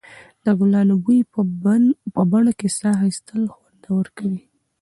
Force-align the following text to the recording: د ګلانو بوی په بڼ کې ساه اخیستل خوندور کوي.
د 0.43 0.47
ګلانو 0.59 0.95
بوی 1.03 1.19
په 2.13 2.21
بڼ 2.31 2.45
کې 2.59 2.67
ساه 2.79 2.97
اخیستل 3.01 3.41
خوندور 3.53 4.05
کوي. 4.17 4.41